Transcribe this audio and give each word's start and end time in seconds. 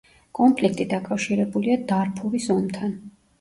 კონფლიქტი 0.37 0.87
დაკავშირებულია 0.93 1.77
დარფურის 1.93 2.49
ომთან. 2.57 2.99